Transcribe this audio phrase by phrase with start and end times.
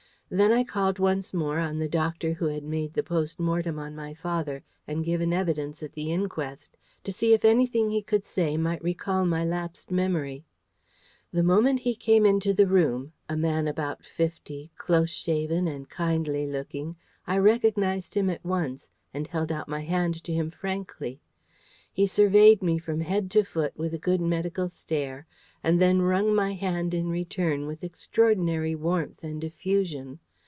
[0.33, 3.97] Then I called once more on the doctor who had made the post mortem on
[3.97, 8.55] my father, and given evidence at the inquest, to see if anything he could say
[8.55, 10.45] might recall my lapsed memory.
[11.33, 16.47] The moment he came into the room a man about fifty, close shaven and kindly
[16.47, 16.95] looking
[17.27, 21.19] I recognised him at once, and held out my hand to him frankly.
[21.93, 25.27] He surveyed me from head to foot with a good medical stare,
[25.61, 30.17] and then wrung my hand in return with extraordinary warmth and effusion.